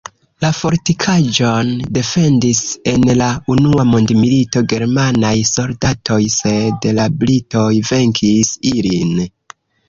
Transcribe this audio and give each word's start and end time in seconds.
La 0.43 0.49
fortikaĵon 0.59 1.67
defendis 1.97 2.61
en 2.91 3.05
la 3.19 3.27
unua 3.55 3.85
mondmilito 3.89 4.63
germanaj 4.73 5.35
soldatoj, 5.51 6.19
sed 6.37 6.89
la 7.01 7.07
britoj 7.21 7.69
venkis 7.93 8.53
ilin. 8.73 9.15